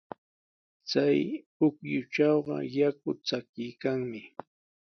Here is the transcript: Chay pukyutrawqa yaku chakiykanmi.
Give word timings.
Chay 0.89 1.19
pukyutrawqa 1.57 2.57
yaku 2.75 3.09
chakiykanmi. 3.27 4.21